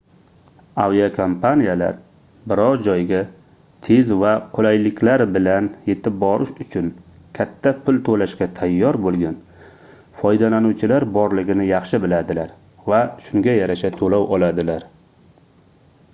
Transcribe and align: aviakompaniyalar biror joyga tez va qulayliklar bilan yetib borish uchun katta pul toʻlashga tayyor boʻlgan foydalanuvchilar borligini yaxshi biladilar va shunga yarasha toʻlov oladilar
aviakompaniyalar 0.83 1.97
biror 2.51 2.79
joyga 2.87 3.17
tez 3.87 4.13
va 4.21 4.29
qulayliklar 4.57 5.23
bilan 5.35 5.67
yetib 5.89 6.15
borish 6.23 6.53
uchun 6.65 6.87
katta 7.39 7.73
pul 7.89 7.99
toʻlashga 8.07 8.47
tayyor 8.61 8.99
boʻlgan 9.05 9.35
foydalanuvchilar 10.23 11.07
borligini 11.19 11.67
yaxshi 11.73 11.99
biladilar 12.07 12.51
va 12.93 13.03
shunga 13.27 13.55
yarasha 13.59 13.93
toʻlov 14.01 14.35
oladilar 14.39 14.89